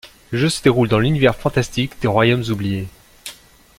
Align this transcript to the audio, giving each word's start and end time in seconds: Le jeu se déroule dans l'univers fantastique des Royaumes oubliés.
Le 0.31 0.39
jeu 0.39 0.49
se 0.49 0.63
déroule 0.63 0.87
dans 0.89 0.97
l'univers 0.97 1.35
fantastique 1.35 2.01
des 2.01 2.07
Royaumes 2.07 2.41
oubliés. 2.49 2.87